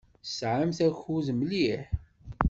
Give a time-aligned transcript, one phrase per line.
[0.23, 1.83] Tesɛamt akud mliḥ.